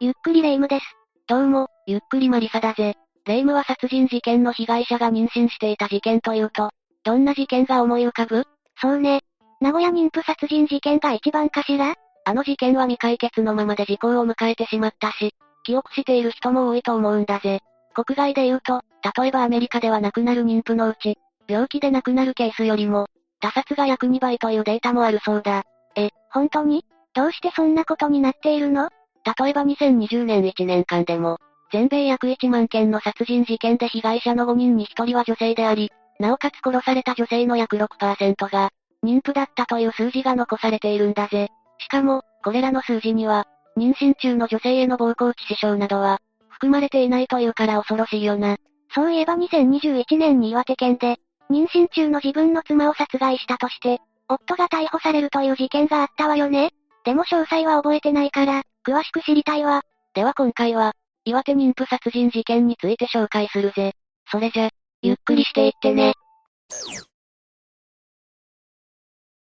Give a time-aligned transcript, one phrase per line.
[0.00, 0.84] ゆっくりレ夢ムです。
[1.26, 2.94] どうも、ゆっくりマリサだぜ。
[3.26, 6.70] レ夢ムは殺人事件の被害者が妊娠していた事件というと、
[7.02, 8.44] どんな事件が思い浮かぶ？
[8.80, 9.22] そうね。
[9.60, 11.96] 名古屋妊婦殺人事件が一番かしら？
[12.24, 15.32] あの事件は未解決のままで時効を迎えてしまったし、
[15.64, 17.58] 記憶している人も多いと思うんだぜ。
[17.92, 18.82] 国外で言うと、
[19.20, 21.16] 例えばアメリカでは亡くなる妊婦のうち、
[21.48, 23.08] 病気で亡くなるケースよりも、
[23.40, 25.64] 他殺が約2倍というデータもあるそうだ。
[25.96, 26.84] え、本当に？
[27.14, 28.90] どうしてそんなことになっているの？
[29.36, 31.38] 例えば2020年1年間でも、
[31.70, 38.70] 全米約1万件の殺人事件で被害者の5人に1人は女性であり、なおかつ殺された女性の約6%が、
[39.04, 41.48] 妊婦だったという数字が残されているんだぜ。
[41.78, 43.46] しかも、これらの数字には、
[43.76, 48.56] 妊娠中の女性への暴行致死傷などは、含まれていないというから恐ろしいよな。
[48.94, 51.18] そういえば2021年に岩手県で、
[51.50, 56.70] 妊娠中の自分の妻を殺害したとして、夫が逮捕されるという事件があったわよね
[57.04, 59.82] でも詳細は覚えてないから、詳しく知りたいわ。
[60.14, 60.94] では今回は、
[61.26, 63.92] 岩手妊婦殺人事件について紹介するぜ。
[64.30, 64.70] それじゃ、
[65.02, 66.14] ゆっくりしていってね。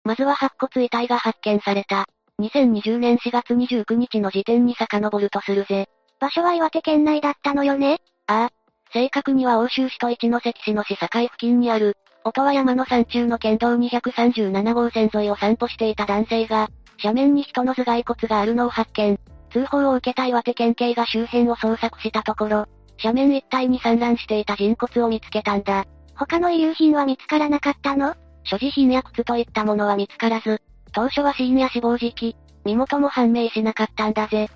[0.04, 2.08] まずは白骨遺体が発見された。
[2.40, 5.88] 2020年4月29日の時点に遡るとするぜ。
[6.20, 8.00] 場所は岩手県内だったのよね？
[8.26, 8.50] ああ。
[8.92, 11.96] 正確には欧州市と一関市の市境付近にある、
[12.28, 16.68] 音羽山の山中の県道237号線沿いを散歩していた男性が、
[17.02, 19.18] 斜面に人の頭蓋骨があるのを発見。
[19.50, 22.66] 通報を受けた岩手県警が周辺を捜索したところ、
[23.02, 25.86] 斜面一帯に散乱していた人骨を見つけたんだ。
[26.16, 28.14] 他の遺留品は見つからなかったの？
[28.44, 30.62] 所持品や靴といったものは見つからず、
[30.92, 34.50] 当初は死因や死亡時期、身元も判明しなかったんだぜ。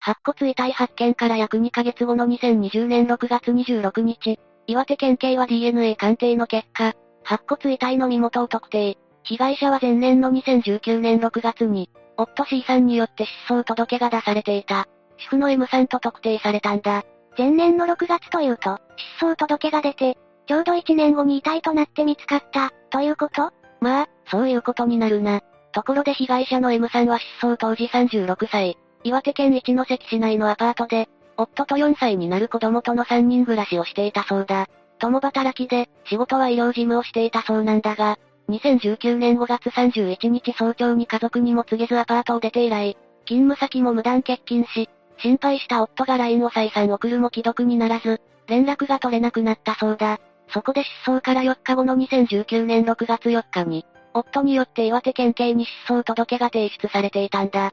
[0.00, 8.96] 白骨遺体発見から約2ヶ月後の2020年6月26日、岩手県警は DNA 鑑定の結果、白骨遺体の身元を特定。
[9.22, 14.86] 被害者は前年の2019年6月に、夫 C さんによって失踪届が出されていた。
[15.18, 17.04] 主婦の M さんと特定されたんだ。
[17.36, 18.78] 前年の6月というと、
[19.18, 23.52] 失踪届が出て、ちょうど1年後に遺体となって見つかった、ということ？
[23.80, 25.42] まあ、そういうことになるな。
[25.72, 28.78] ところで被害者の M さんは失踪当時36歳。
[29.02, 34.66] 岩手県一関市内のアパートで、夫と4歳になる子供との3人暮らしをしていたそうだ。
[34.98, 38.18] 共働きで、仕事は医療事務をしていたそうなんだが、
[38.50, 50.18] 2019年5月31日早朝に家族にも告げずアパートを出て以来、勤務先も無断欠勤し、心配した夫が LINE を再三送るも既読にならず、連絡が取れなくなったそうだ。
[50.48, 57.72] そこで失踪から4日後の2019年6月4日に、夫によって岩手県警に失踪届が提出されていたんだ。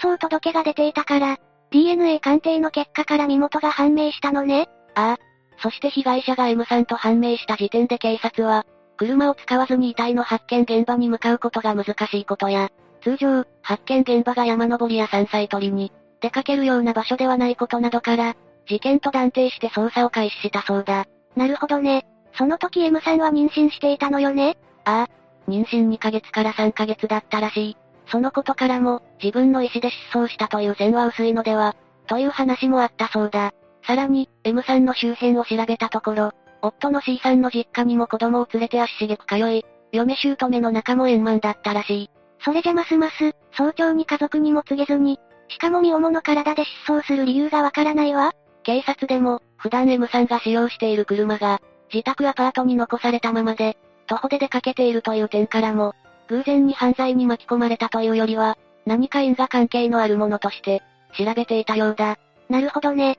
[0.00, 1.38] 失踪届が出ていたから、
[1.70, 4.68] DNA 鑑定の結果から身元が判明したのね。
[4.94, 5.16] ああ。
[5.60, 8.64] そして被害者が M さんと判明した時点で警察は、
[8.96, 12.70] 車を使わずに遺体の発見現場に向かうことが難しいことや、
[13.02, 18.34] 通常、発見現場が山登りや山菜採りに、出かけるような場所ではないことなどから、
[18.66, 21.06] 事件と断定して捜査を開始したそうだ。
[21.36, 22.06] なるほどね。
[22.34, 24.56] その時 M さんは妊娠していたのよね？
[24.84, 25.50] ああ。
[25.50, 27.76] 妊娠2ヶ月から3ヶ月だったらしい。
[28.10, 31.76] そのことからも、自分の意思で失踪したという線は薄いのでは、
[32.06, 33.52] という話もあったそうだ。
[33.86, 36.32] さらに、M さんの周辺を調べたところ、
[36.62, 42.10] 夫の C さんの実家にも子供を連れて足しげく通い、嫁姑の仲も円満だったらしい。
[42.44, 48.32] それじゃますます、早朝に家族にも告げずに、しかも身重の体で失踪する理由がわからないわ。
[48.62, 51.60] 警察でも、普段 M さんが使用している車が、
[51.92, 53.76] 自宅アパートに残されたままで、
[54.06, 55.94] 徒歩で出かけているという点からも、
[56.28, 58.56] 偶然に犯罪に巻き込まれたというよりは、
[58.86, 60.82] 何か因果関係のあるものとして、
[61.16, 62.18] 調べていたようだ。
[62.48, 63.18] なるほどね。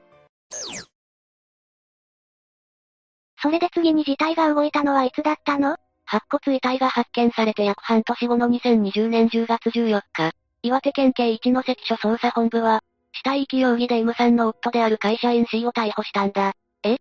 [3.41, 5.77] それで次に事態が動いたのはいつだったの？
[6.05, 10.31] 白骨遺体が発見されて約半年後の2020年10月14日、
[10.63, 12.81] 岩手県警一関署捜査本部は、
[13.13, 16.53] 死体遺棄容疑で M さんの夫である会社員 C を逮捕したんだ。
[16.83, 16.97] え？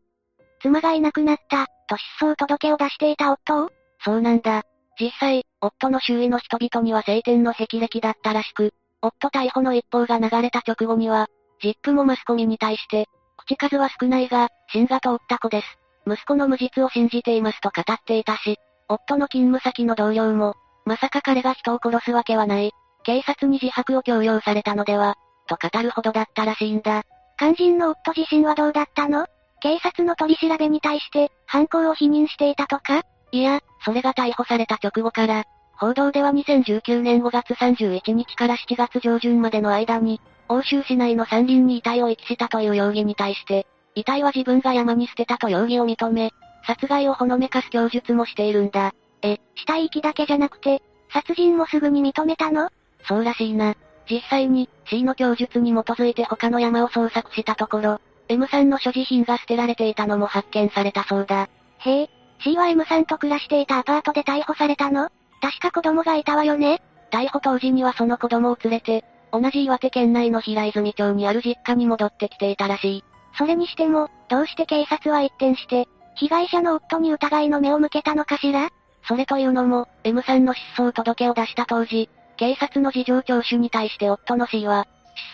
[0.60, 3.70] 妻がいなくなった、と失踪届を出していた夫を？
[4.04, 4.62] そうなんだ。
[5.00, 11.28] 実際、夫の周囲の人々には晴天の霹靂だったらしく、夫逮捕の一報が流れた直後には、
[11.60, 13.06] ジップもマスコミに対して、
[13.36, 15.66] 口数は少ないが、芯が通った子です。
[16.06, 18.56] 息子の無実を信じていますと語っていたし、
[18.88, 22.72] 夫の勤務先の同僚も、まさか彼が人を殺すわけはない。
[23.02, 25.16] 警察に自白を強要されたのでは、
[25.48, 27.02] と語るほどだったらしいんだ。
[27.36, 29.26] 肝心の夫自身はどうだったの？
[29.60, 33.02] 警察の取り調べに対して、犯行を否認していたとか？
[33.32, 35.44] いや、それが逮捕された直後から、
[35.76, 46.32] 報道では2019年5月31日から7月上旬までの間に、欧州市内の山林に遺体を遺棄したという容疑に対して、遺体は自分が山に捨てたと容疑を認め、
[46.66, 48.92] 殺害をほのめかす供述もしているんだ。
[49.22, 50.82] え、死体遺棄だけじゃなくて、
[51.12, 52.70] 殺人もすぐに認めたの？
[53.06, 53.74] そうらしいな。
[54.10, 61.48] 実際に、C の供述に基づいて他の山を捜索したところ、M さんの所持品が捨てられていたのも発見されたそうだ。
[61.78, 62.10] へえ、
[62.40, 65.10] C は M さんと暮らしていたアパートで逮捕されたの？
[65.40, 66.82] 確か子供がいたわよね。
[67.10, 73.04] 逮捕当時にはその子供を連れて、同じ岩手県内の平泉町にある実家に戻ってきていたらしい。
[73.36, 78.68] それにしても、どうして警察は一転して、被害者の夫に疑いの目を向けたのかしら？
[79.06, 84.86] それというのも、M さんの失踪届を出した当時、警察の事情聴取に対して夫の C は、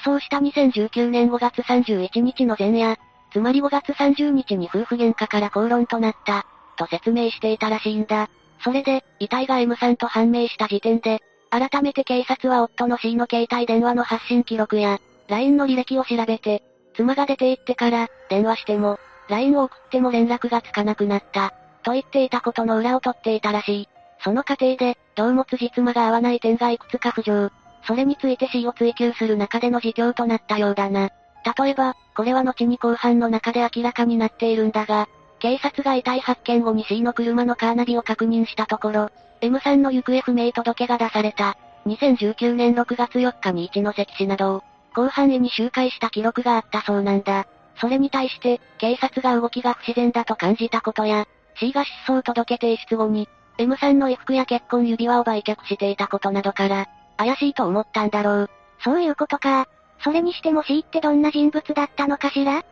[0.02, 2.96] 失踪した2019年5月31日の前夜、
[3.32, 8.28] つまり5月30日に夫婦喧嘩から口論となった、と説明していたらしいんだ。
[8.62, 16.62] それで、遺体が M さんと判明した時点で、改めて警察は夫の C の携帯電話の発信記録や、LINE の履歴を調べて、
[16.96, 18.98] 妻が出て行ってから、電話しても、
[19.28, 23.88] LINE を送っても連絡がつかなくなった、と言っていたことの裏を取っていたらしい。
[24.22, 27.50] その過程で、どうも辻妻が合わない点がいくつか浮上。
[27.86, 31.10] それについて C を追求する中での自供となったようだな。
[31.58, 35.08] 例えば、これは後に後半の中で明らかになっているんだが、
[35.44, 39.10] 警察が遺体発見後に C の車のカーナビを確認したところ、
[39.42, 41.58] M さんの行方不明届が出された。
[41.84, 44.64] 2019年6月4日に一関市などを、
[44.94, 47.46] 広範囲に周回した記録があったそうなんだ。
[47.78, 51.26] それに対して、警察が動きが不自然だと感じたことや、
[51.60, 56.88] C が失踪届提出後に、M さんの衣服や結婚指輪を売却していたことなどから、
[57.18, 58.50] 怪しいと思ったんだろう。
[58.82, 59.68] そういうことか。
[60.02, 62.64] それにしても C ってどんな人物だったのかしら？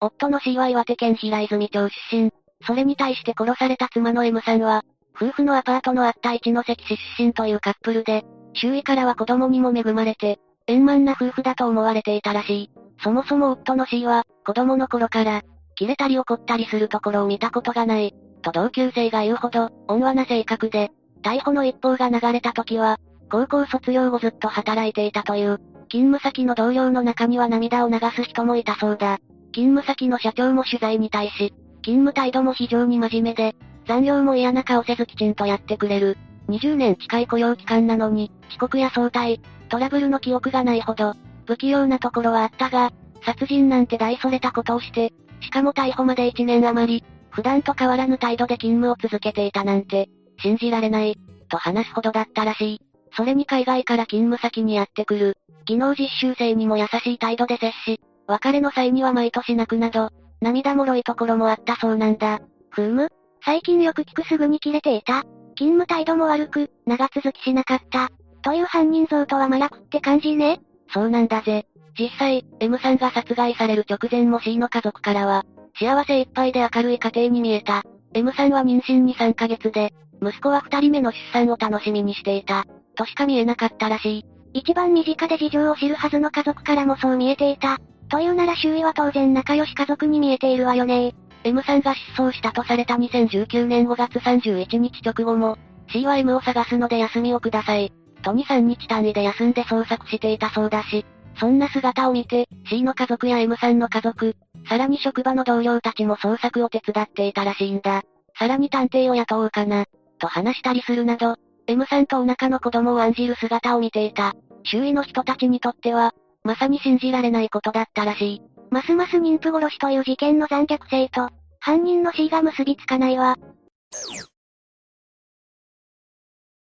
[0.00, 2.32] 夫の C は岩手県平泉町出身。
[2.66, 4.82] それに対して殺された妻の M さんは、
[5.14, 8.24] 夫婦のアパートのあった一関市出身というカップルで、
[8.54, 12.70] 周囲からは子供にも恵まれて、円満な夫婦だと思われていたらしい。
[13.02, 15.42] そもそも夫の C は、子供の頃から、
[15.74, 20.90] 切れたり怒ったりするところを見たことがない、と同級生が言うほど、温和な性格で、
[21.22, 22.98] 逮捕の一報が流れた時は、
[23.30, 25.58] 高校卒業後ずっと働いていたという、
[25.90, 29.18] 勤務先の同僚の中には涙を流す人もいたそうだ。
[29.52, 31.52] 勤務先の社長も取材に対し、
[31.82, 33.54] 勤務態度も非常に真面目で、
[33.86, 36.16] 残業も嫌な顔せずきちんとやってくれる。
[36.48, 41.14] 20年近い雇用期間なのに、遅刻や早退、トラブルの記憶がないほど、
[41.46, 42.90] 不器用なところはあったが、
[43.24, 50.08] 殺人なんて大それたことをして、しかも逮捕まで1年余り、普段と変わらぬ態度で勤務を続けていたなんて、
[50.42, 51.16] 信じられない、
[51.48, 52.80] と話すほどだったらしい。
[53.16, 55.36] それに海外から勤務先にやってくる、
[55.66, 58.00] 技能実習生にも優しい態度で接し、
[58.30, 60.10] 別れの際には毎年泣くなど、
[60.40, 62.40] 涙もろいところもあったそうなんだ。
[62.70, 63.08] ふーむ？
[63.44, 65.22] 最近よく聞くすぐに切れていた。
[65.56, 68.08] 勤務態度も悪く、長続きしなかった。
[68.42, 70.60] という犯人像とは麻薬って感じね。
[70.92, 71.66] そうなんだぜ。
[71.98, 75.44] 実際、M さんが殺害される直前も C の家族からは、
[75.78, 77.82] 幸せいっぱいで明るい家庭に見えた。
[78.14, 79.92] M さんは妊娠に3ヶ月で、
[80.22, 82.64] 息子は2人目の出産を楽しみにしていた。
[82.94, 84.24] としか見えなかったらしい。
[84.52, 87.78] 一番身近で事情を知るはずの家族からもそう見えていた。
[88.10, 91.14] というなら周囲は当然仲良し家族に見えているわよね
[91.44, 95.56] M さんが失踪したとされた2019年5月31日直後も、
[95.90, 97.92] C は M を探すので休みをください。
[98.22, 101.06] と2、3日単位で休んで捜索していたそうだし、
[101.38, 104.36] そんな姿を見て、C の家族や M さんの家族、
[104.68, 108.02] さらに職場の同僚たちも捜索を手伝っていたらしいんだ。
[108.38, 109.86] さらに探偵を雇おうかな、
[110.18, 111.36] と話したりするなど、
[111.66, 114.34] M さんとお腹の子供を案じる姿を見ていた。
[114.64, 116.12] 周囲の人たちにとっては、
[116.44, 118.42] まさに信じられないことだったらしい。
[118.70, 121.28] ますます妊婦殺しという事件の残虐性と、
[121.60, 123.36] 犯人の C が結びつかないわ。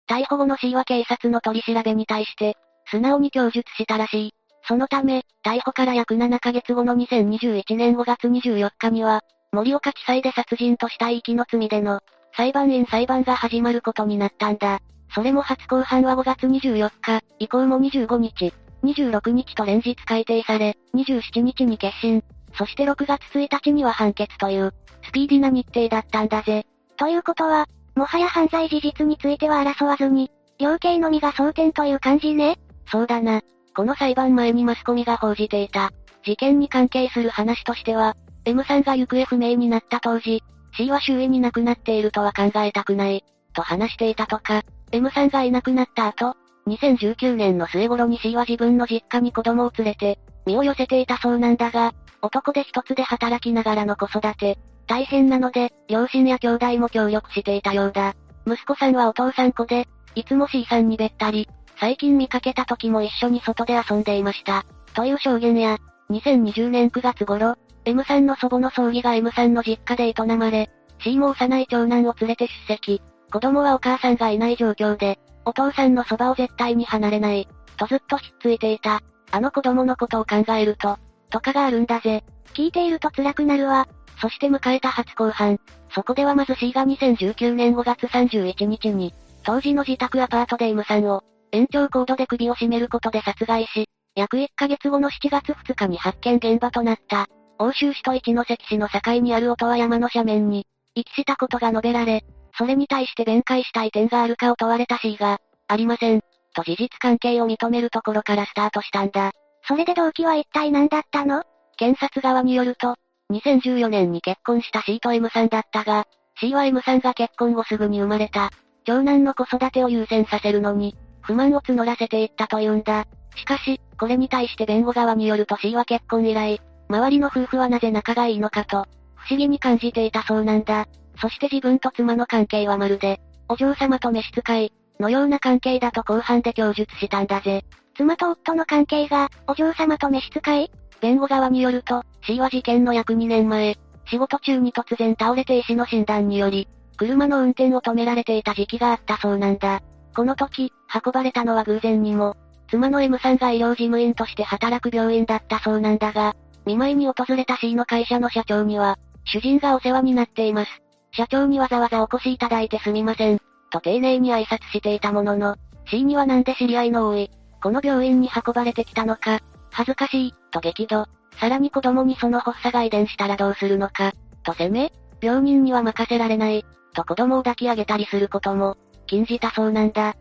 [0.08, 2.56] 逮捕後の C は警察の取り調べに対して、
[2.90, 4.34] 素直に供述したらしい。
[4.66, 9.22] そのため、逮捕から約7ヶ月後の2021年5月24日には、
[9.52, 12.00] 森岡地裁で殺人とした遺棄の罪での、
[12.36, 14.80] 裁判員裁判が始まることになったんだ。
[15.14, 18.52] それも初公判は5月24日、以降も25日、
[18.84, 22.22] 26日と連日改定され、27日に決審、
[22.54, 24.72] そして6月1日には判決という、
[25.04, 26.66] スピーディな日程だったんだぜ。
[26.96, 32.58] ということは、もはや犯罪事実については争わずに、量刑のみが争点という感じね。
[32.90, 33.40] そうだな。
[33.74, 35.92] この裁判前にマスコミが報じていた。
[36.24, 40.42] 事件に関係する話としては、M さんが行方不明になった当時、
[40.76, 46.34] C は周囲に亡くなっているとは考えたくない、と話していたとか、M さんがいなくなった後、
[46.68, 58.14] 2019年の末頃に C は自分の実家に子供を連れて、身を寄せていたそうなんだが、男で一つで働きながらの子育て、大変なので、両親や兄弟も協力していたようだ。
[58.46, 61.48] 息子さんはお父さん子で、いつも C さんにべったり、
[61.78, 64.64] 最近見かけた時も一緒に外で遊んでいました。
[64.94, 65.78] という証言や、
[66.10, 70.70] 2020年9月頃、M さんの祖母の葬儀が M さんの実家で営まれ、
[71.00, 73.02] C も幼い長男を連れて出席。
[73.30, 77.48] 子供はお母さんがいない状況で、お父さんのそばを絶対に離れない。
[77.78, 79.00] とずっとひっついていた。
[79.30, 80.98] あの子供のことを考えると、
[81.30, 82.22] とかがあるんだぜ。
[82.52, 83.88] 聞いていると辛くなるわ。
[84.20, 85.58] そして迎えた初公判。
[85.94, 97.26] そこではまず C が2019年5月31日に、当時の自宅アパートで M さんを、延長コードで首を絞めることで殺害し、約1ヶ月後の7月2日に発見現場となった。
[97.58, 102.22] 欧州市と一関市の境にある音羽山の斜面に、遺棄したことが述べられ、
[102.58, 105.38] それに対して弁解したい点があるかを問われた C が、
[105.68, 106.20] ありません。
[106.54, 109.30] と事実関係を認めるところからスタートしたんだ。
[109.68, 111.44] それで動機は一体何だったの？
[111.76, 112.96] 検察側によると、
[113.30, 116.04] 2014年に結婚した C と M さんだったが、
[116.40, 118.50] C は M さんが結婚後すぐに生まれた、
[118.84, 123.06] 長男の子育てを優先させるのに、不満を募らせていったというんだ。
[123.36, 130.88] しかし、これに対して弁護側によると C は結婚以来、周りの夫婦はなぜ仲がいいのかと、不思議に感じていたそうなんだ。
[131.20, 137.64] そして自分と妻の関係はまるで、お嬢様と召使い、のような関係だと後半で供述したんだぜ。
[137.96, 140.70] 妻と夫の関係が、お嬢様と召使い？
[141.00, 149.80] 弁護側によると、C は事件の約2年前、仕事中に突然倒れて医師の診断により、車の運転を止められていた時期があったそうなんだ。
[150.14, 150.72] この時、
[151.04, 152.36] 運ばれたのは偶然にも、
[152.70, 156.34] 妻の M さんが医療事務員として働く病院だったそうなんだが、
[156.66, 160.70] 見舞いに訪れた C の会社の社長には、主人がお世話になっています。
[161.12, 163.38] 社長にわざわざお越しいただいてすみません。
[163.70, 167.30] と丁寧に挨拶していたものの、C にはなんで知り合いの多い、
[167.62, 171.06] この病院に運ばれてきたのか、恥ずかしい、と激怒。
[171.40, 174.12] さらに子供にその発作が遺伝したらどうするのか、
[174.42, 180.14] と責め、病人には任せられない、と子供を抱き上げたりすることも、禁じたそうなんだ。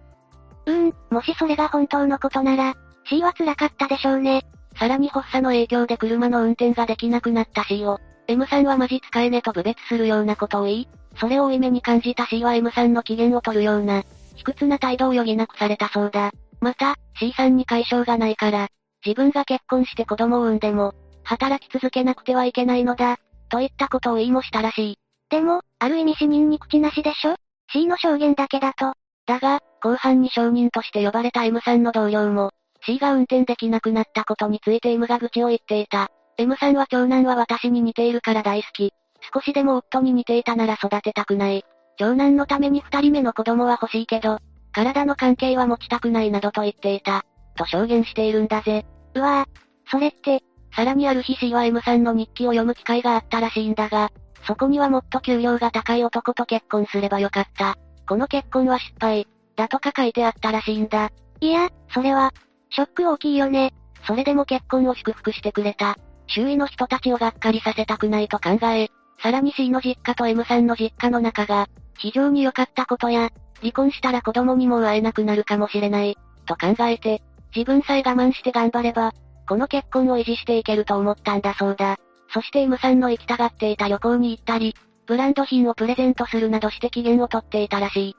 [0.66, 2.76] うーん、もしそれが本当のことなら、
[3.06, 4.46] C は辛かったでしょうね。
[4.78, 10.88] さらに発作の影響で車の運転ができなくなった C を、M さんはマジ使えねと侮蔑するようなことを言い、
[11.20, 14.04] それを負い目に感じた C は M さんの機嫌を取るような、
[14.36, 16.32] 卑屈な態度を余儀なくされたそうだ。
[16.60, 18.68] また、C さんに解消がないから、
[19.06, 20.94] 自分が結婚して子供を産んでも、
[21.24, 23.18] 働き続けなくてはいけないのだ、
[23.50, 24.98] といったことを言いもしたらしい。
[25.30, 27.36] でも、ある意味死人に口なしでしょ
[27.72, 28.94] ?C の証言だけだと。
[29.26, 32.52] だが、後半に証人として呼ばれた M さんの同僚も、
[32.86, 36.10] C が運転できなくなったことについて M が愚痴を言っていた。
[36.38, 38.94] M さんは長男は私に似ているから大好き。
[39.34, 41.66] 少しでも夫に似ていたなら育てたくない。
[41.98, 44.38] 長男のために二人目の子供は欲しいけど、
[44.72, 47.24] 体の関係は持ちたくないなどと言っていた。
[47.56, 48.86] と証言しているんだぜ。
[49.16, 50.44] うわぁ、それって、
[50.76, 54.12] さらにある日 C は M さんの日記を読む機会があったらしいんだが、
[54.46, 57.76] そこにはもっと給料が高い男と結婚すればよかった。
[58.08, 61.10] この結婚は失敗、だとか書いてあったらしいんだ。
[61.42, 62.32] いや、それは、
[62.70, 63.74] ショック大きいよね。
[64.06, 65.98] それでも結婚を祝福してくれた。
[66.28, 68.90] 周囲の人たちをがっかりさせたくないと考え、
[69.22, 71.68] さらに C の実家と M さんの実家の仲が、
[71.98, 73.30] 非常に良かったことや、
[73.62, 77.22] 離婚したら子供にも会えなくなるかもしれない、と考えて、
[77.56, 79.14] 自分さえ我慢して頑張れば、
[79.48, 81.98] この結婚を維持していけると思ったんだそうだ。
[82.34, 88.16] そして M さんの行きたがっていた旅行に行ったり、ブランド品をプレゼントするなどして機嫌をとっていたらしい。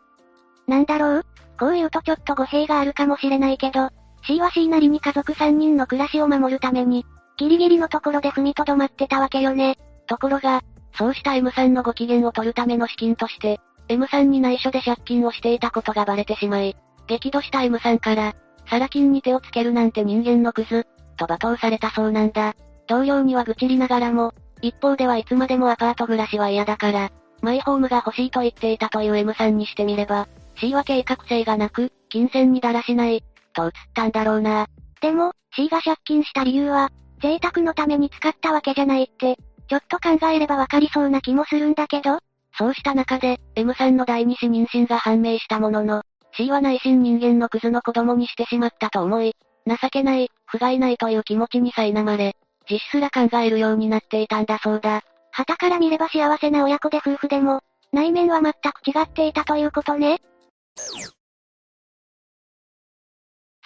[0.66, 1.26] なんだろう？
[1.58, 3.90] こう言うとちょっと語弊があるかもしれないけど、
[4.26, 7.04] C は C なりに家族3人の暮らしを守るために、
[7.38, 9.78] ギリギリのところで踏みとどまってたわけよね。
[10.06, 10.62] ところが、
[10.96, 16.76] そうした M さんのご機嫌を取るための資金として、M さんに内緒で借金をしていたことがバレてしまい、
[17.06, 18.34] 激怒した M さんから、
[18.68, 22.54] サラ金に手をつけるなんて人間のクズ、と罵倒されたそうなんだ。
[22.86, 30.26] 同僚には愚痴りながらも、一方ではいつまでもアパート暮らしは嫌だから、マイホームが欲しいと言っていたという M さんにしてみれば、
[30.56, 34.66] C は計画性がなく、金銭にだらしない、と映ったんだろうな。
[35.00, 36.90] でも、C が借金した理由は、
[37.20, 39.36] 贅沢のために使ったわけじゃないって、
[39.68, 42.20] ちょっと考えればわかりそうな気もするんだけど
[42.56, 46.02] そうした中で、M さんの第二子妊娠が判明したものの、
[46.36, 49.34] C は内心人間のクズの子供にしてしまったと思い、
[49.66, 52.34] 情けない、不甲斐ないという気持ちに苛まれ、
[52.68, 55.02] 実すら考えるようになっていたんだそうだ。
[55.30, 57.60] 旗から見れば幸せな親子で夫婦でも、
[57.92, 60.20] 内面は全く違っていたということね。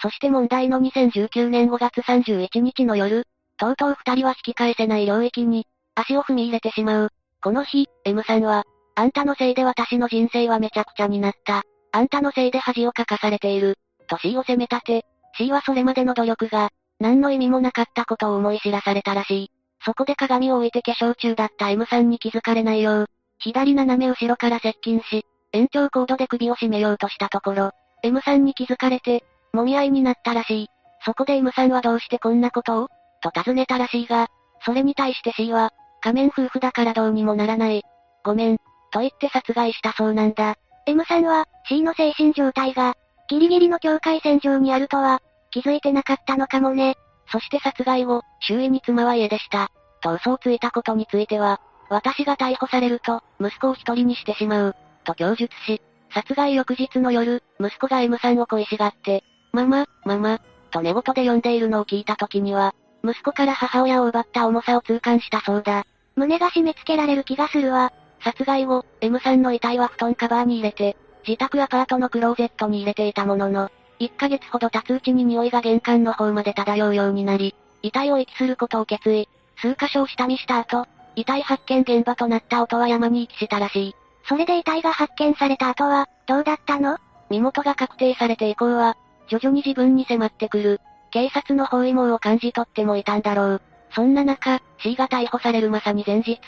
[0.01, 3.25] そして問題の2019年5月31日の夜、
[3.63, 7.11] とうとう二人は引き返せない領域に、足を踏み入れてしまう。
[7.41, 8.65] この日、M さんは、
[8.97, 11.63] あんたのせいで私の人生はめちゃくちゃになった。
[11.93, 13.79] あんたのせいで恥をかかされている。
[14.09, 15.07] と C を責め立て、
[15.39, 19.51] C はそれまでの努力が、何の意味もなかったことを思い知らされたらしい。
[19.85, 23.07] そこで鏡を置いて化粧中だった M さんに気づかれないよう、
[23.39, 27.71] 左斜め後ろから接近し、延長コードで首を絞めようとしたところ、
[28.03, 29.23] M さんに気づかれて、
[29.55, 30.67] 揉み合いになったらしい。
[31.05, 32.89] そこで M さんはどうしてこんなことを？
[33.23, 34.29] と尋ねたらしいが、
[34.65, 37.83] それに対して C は、仮面夫婦だからどうにもならない。
[38.25, 38.59] ごめん、
[38.93, 40.57] と言って殺害したそうなんだ。
[40.87, 42.95] M さんは、C の精神状態が、
[43.29, 46.97] ギリギリの境界線上にあるとは、気づいてなかったのかもね。
[47.31, 49.71] そして殺害後、周囲に妻は家でした。
[50.03, 55.81] と嘘をついたことについては、私が逮捕されると、息子を一人にしてしまう、と供述し、
[56.13, 62.75] 殺害翌日の夜、息子が M さんを恋しがって、ママ、ママ、と寝言で呼んでいるのを聞いた時には、
[63.05, 65.85] 息子から母親を奪った重さを痛感したそうだ。
[66.15, 67.93] 胸が締め付けられる気がするわ。
[68.21, 79.29] 殺害後、M さんの遺体は布団カバーに入れて、自宅アパートのクローゼットに入れていたものの、1ヶ月ほど経つうちに匂いが玄関の方まで漂うようになり、遺体を遺棄することを決意。
[79.57, 83.95] 数箇所を下見した後、遺体発見現場となった音は山に遺棄したらしい。
[84.29, 86.99] それで遺体が発見された後は、どうだったの？
[87.31, 88.97] 身元が確定されて以降は、
[89.29, 90.81] 徐々に自分に迫ってくる。
[91.13, 93.63] 警察の包囲網を感じ取ってもいたんだろう。
[93.95, 96.39] そんな中、C が逮捕されるまさに前日、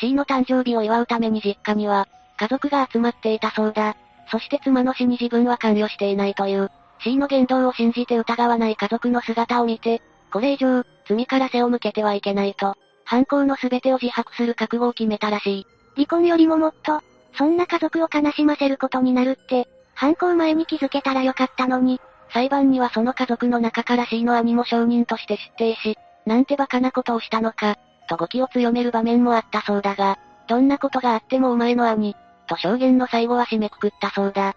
[0.00, 3.96] C の誕生日を祝うために実家には、家族が集まっていたそうだ。
[4.30, 6.70] そして妻の死に自分は関与していないという、
[7.00, 15.66] C の言動を信じて疑わない家族の姿を見て、これ以上、罪から背を向けてはいけないと、犯行の全てを自白する覚悟を決めたらしい。
[15.94, 17.00] 離婚よりももっと、
[17.34, 22.00] そんな家族を悲しませることになるって、犯行前に気づけたらよかったのに。
[22.30, 30.18] 裁判にはその家族の中から C の兄も証人として出廷し、なんて馬鹿なことをしたのか、と語気を強める場面もあったそうだが、
[30.48, 32.14] どんなことがあってもお前の兄、
[32.46, 34.56] と証言の最後は締めくくったそうだ。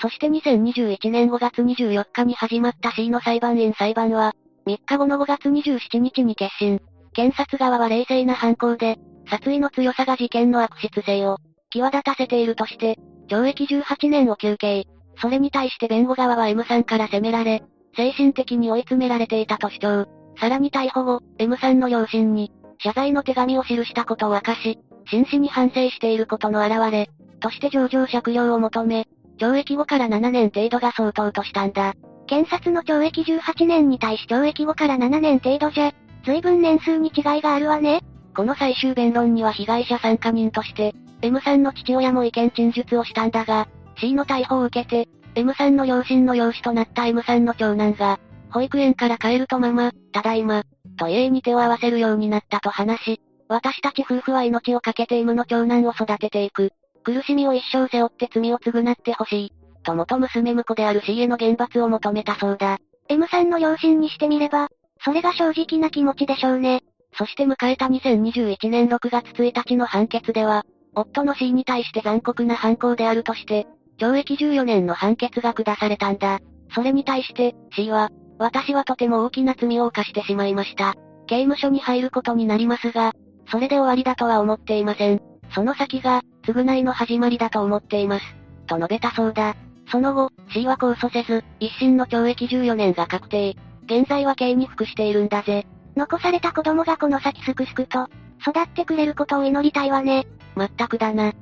[0.00, 4.34] そして2021年5月24日に始まった C の裁判員裁判は、
[4.66, 6.80] 3日後の5月27日に決審。
[7.12, 8.96] 検察側は冷静な犯行で、
[9.28, 11.38] 殺意の強さが事件の悪質性を、
[11.70, 12.98] 際立たせているとして、
[13.28, 14.86] 懲役18年を求刑。
[15.20, 17.62] それに対して弁護側は M さんから責められ、
[17.96, 20.06] 精神的に追い詰められていたと主張。
[20.40, 24.78] さらに逮捕後、M さんの両親に、謝罪の手紙を記したことを明かし、
[25.10, 27.10] 真摯に反省していることの表れ、
[27.40, 29.06] として上場酌量を求め、
[29.38, 31.94] 懲役後から7年程度が相当としたんだ。
[32.26, 35.92] 検察の懲役18年に対し懲役後から7年程度じゃ、
[36.24, 38.02] 随分年数に違いがあるわね。
[38.36, 50.64] この最終弁論には被害者参加人として、M さんの父親も意見陳述をしたんだが、C の逮捕を受けて、M さんの両親の養子となった M さんの長男が、保育園から帰るとママ、ただいま、
[50.96, 56.70] と家に手を合わせるようになったと話し、私たち夫婦は命を懸けて M の長男を育てていく。
[57.04, 59.52] 苦しみを一生背負って罪を償ってほしい。
[59.82, 62.78] と元娘婿である C への厳罰を求めたそうだ。
[63.08, 64.68] M さんの両親にしてみれば、
[65.02, 66.82] それが正直な気持ちでしょうね。
[67.16, 70.64] そして迎えた2021年6月1日の判決では、
[71.00, 73.66] 夫の C に対して残酷な犯行であるとして、
[73.98, 76.40] 懲役14年の判決が下されたんだ。
[76.74, 80.94] それに対して、C は、私はとても大きな罪を犯してしまいました。
[81.26, 83.12] 刑務所に入ることになりますが、
[83.50, 85.20] それで終わりだとは思っていません。
[85.54, 88.24] その先が、償いの始まりだと思っています。
[88.66, 89.56] と述べたそうだ。
[89.90, 93.56] その後、C は控訴せず、一審の懲役14年が確定。
[93.86, 95.66] 現在は刑に服しているんだぜ。
[95.96, 98.06] 残された子供がこの先すくすくと、
[98.40, 100.26] 育ってくれることを祈りたいわね。
[100.54, 101.32] まったくだな。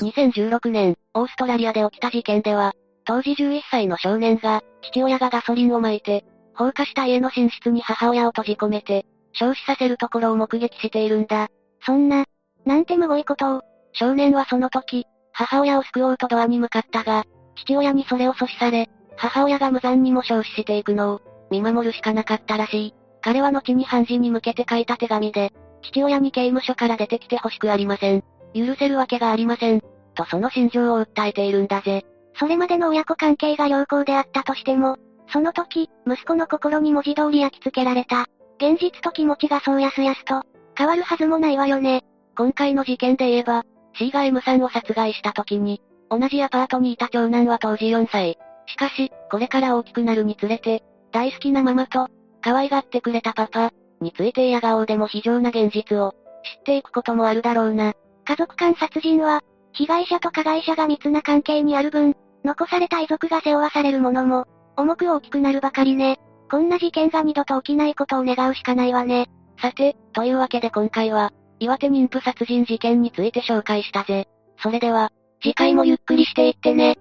[0.00, 11.48] 2016年、オーストラリアで起きた事件では、当時11歳の少年が、父親がガソリンを撒いて、放火した家の寝室に母親を閉じ込めて、焼死させるところを目撃しているんだ。
[11.84, 12.24] そんな、
[12.64, 13.62] なんてむごいことを。
[13.92, 17.24] 少年はその時、母親を救おうとドアに向かったが、
[17.56, 21.20] 父親にそれを阻止され、母親が無残にも焼死していくのを、
[21.50, 22.94] 見守るしかなかったらしい。
[23.20, 25.52] 彼は後に判事に向けて書いた手紙で、
[25.88, 28.22] 父親に刑務所から出てきてほしくありません。
[28.54, 29.82] 許せるわけがありません。
[30.14, 32.04] とその心情を訴えているんだぜ。
[32.38, 34.96] それまでの親子関係が良好であったとしても、
[35.32, 38.26] その時、息子の心に文字通り焼き付けられた。
[38.58, 40.42] 現実と気持ちがそうやすやすと、
[40.76, 42.04] 変わるはずもないわよね。
[42.36, 48.38] 今回の事件で言えば、C が M さんを殺害した時に、同じアパートにいた長男は当時4歳。
[48.66, 52.08] しかし、これから大きくなるにつれて、大好きなママと、
[52.42, 56.12] 可愛がってくれたパパ、について嫌顔でも非常な現実を、
[56.44, 57.94] 知っていくこともあるだろうな。
[58.24, 66.18] 家族間殺人は、被害者と加害者が密な関係にある分、残された遺族が背負わされるものも、重く大きくなるばかりね。
[66.50, 69.28] こんな事件が二度と起きないことを願うしかないわね。
[69.60, 74.28] さて、というわけで今回は、岩手妊婦殺人事件について紹介したぜ。
[74.62, 75.10] それでは、
[75.42, 76.98] 次回もゆっくりしていってね。